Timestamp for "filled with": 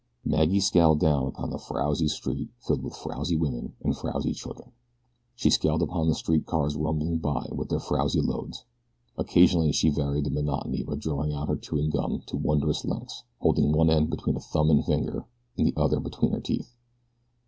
2.57-2.95